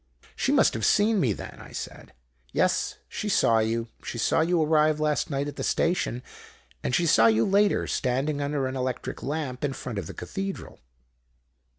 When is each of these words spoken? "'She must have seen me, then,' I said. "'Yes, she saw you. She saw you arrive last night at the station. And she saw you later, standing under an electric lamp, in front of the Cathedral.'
"'She 0.35 0.51
must 0.51 0.73
have 0.73 0.83
seen 0.83 1.19
me, 1.19 1.31
then,' 1.31 1.59
I 1.61 1.73
said. 1.73 2.13
"'Yes, 2.51 2.97
she 3.07 3.29
saw 3.29 3.59
you. 3.59 3.87
She 4.03 4.17
saw 4.17 4.41
you 4.41 4.59
arrive 4.59 4.99
last 4.99 5.29
night 5.29 5.47
at 5.47 5.57
the 5.57 5.63
station. 5.63 6.23
And 6.81 6.95
she 6.95 7.05
saw 7.05 7.27
you 7.27 7.45
later, 7.45 7.85
standing 7.85 8.41
under 8.41 8.65
an 8.65 8.75
electric 8.75 9.21
lamp, 9.21 9.63
in 9.63 9.73
front 9.73 9.99
of 9.99 10.07
the 10.07 10.15
Cathedral.' 10.15 10.79